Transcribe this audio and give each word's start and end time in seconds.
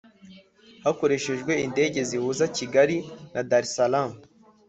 hakoreshejwe 0.85 1.53
indege 1.65 1.99
zihuza 2.09 2.45
Kigali 2.57 2.97
na 3.33 3.41
Dar 3.49 3.63
es 3.65 3.71
Salam 3.77 4.11